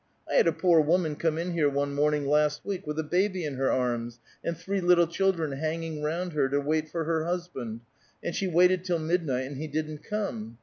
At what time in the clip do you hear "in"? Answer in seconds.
1.37-1.51, 3.45-3.53